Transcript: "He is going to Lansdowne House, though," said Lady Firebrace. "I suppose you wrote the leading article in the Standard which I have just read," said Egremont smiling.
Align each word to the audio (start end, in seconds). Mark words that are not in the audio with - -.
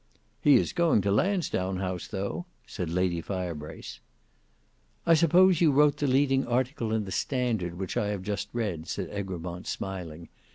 "He 0.41 0.55
is 0.55 0.73
going 0.73 1.01
to 1.01 1.11
Lansdowne 1.11 1.77
House, 1.77 2.07
though," 2.07 2.47
said 2.65 2.89
Lady 2.89 3.21
Firebrace. 3.21 3.99
"I 5.05 5.13
suppose 5.13 5.61
you 5.61 5.71
wrote 5.71 5.97
the 5.97 6.07
leading 6.07 6.47
article 6.47 6.91
in 6.91 7.05
the 7.05 7.11
Standard 7.11 7.77
which 7.77 7.95
I 7.95 8.07
have 8.07 8.23
just 8.23 8.49
read," 8.51 8.87
said 8.87 9.09
Egremont 9.13 9.67
smiling. 9.67 10.29